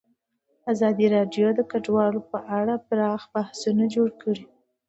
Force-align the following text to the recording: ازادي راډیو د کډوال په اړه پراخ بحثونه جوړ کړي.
ازادي 0.71 1.05
راډیو 1.15 1.47
د 1.55 1.59
کډوال 1.71 2.15
په 2.31 2.37
اړه 2.59 2.73
پراخ 2.87 3.21
بحثونه 3.33 3.83
جوړ 3.95 4.09
کړي. 4.21 4.45